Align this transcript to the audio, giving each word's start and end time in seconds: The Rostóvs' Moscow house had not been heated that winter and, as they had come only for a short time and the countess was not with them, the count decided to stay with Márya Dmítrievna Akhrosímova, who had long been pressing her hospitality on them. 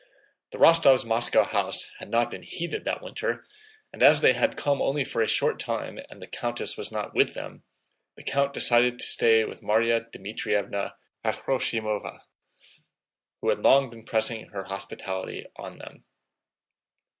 The 0.49 0.57
Rostóvs' 0.57 1.05
Moscow 1.05 1.43
house 1.43 1.91
had 1.99 2.09
not 2.09 2.31
been 2.31 2.41
heated 2.41 2.85
that 2.85 3.03
winter 3.03 3.45
and, 3.93 4.01
as 4.01 4.21
they 4.21 4.33
had 4.33 4.57
come 4.57 4.81
only 4.81 5.03
for 5.03 5.21
a 5.21 5.27
short 5.27 5.59
time 5.59 5.99
and 6.09 6.19
the 6.19 6.25
countess 6.25 6.75
was 6.75 6.91
not 6.91 7.13
with 7.13 7.35
them, 7.35 7.61
the 8.15 8.23
count 8.23 8.51
decided 8.51 8.97
to 8.97 9.05
stay 9.05 9.43
with 9.45 9.61
Márya 9.61 10.09
Dmítrievna 10.09 10.93
Akhrosímova, 11.23 12.21
who 13.41 13.49
had 13.49 13.59
long 13.59 13.91
been 13.91 14.03
pressing 14.03 14.47
her 14.47 14.63
hospitality 14.63 15.45
on 15.55 15.77
them. 15.77 16.03